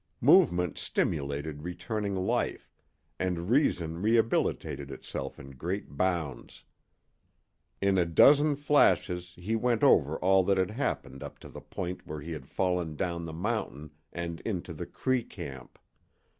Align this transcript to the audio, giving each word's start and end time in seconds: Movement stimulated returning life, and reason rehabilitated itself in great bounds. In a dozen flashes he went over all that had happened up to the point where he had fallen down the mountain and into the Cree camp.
Movement 0.21 0.79
stimulated 0.79 1.61
returning 1.61 2.15
life, 2.15 2.71
and 3.19 3.51
reason 3.51 4.01
rehabilitated 4.01 4.89
itself 4.89 5.39
in 5.39 5.51
great 5.51 5.95
bounds. 5.95 6.63
In 7.81 7.99
a 7.99 8.05
dozen 8.07 8.55
flashes 8.55 9.35
he 9.37 9.55
went 9.55 9.83
over 9.83 10.17
all 10.17 10.43
that 10.45 10.57
had 10.57 10.71
happened 10.71 11.21
up 11.21 11.37
to 11.37 11.49
the 11.49 11.61
point 11.61 12.07
where 12.07 12.21
he 12.21 12.31
had 12.31 12.47
fallen 12.47 12.95
down 12.95 13.25
the 13.25 13.31
mountain 13.31 13.91
and 14.11 14.39
into 14.39 14.73
the 14.73 14.87
Cree 14.87 15.23
camp. 15.23 15.77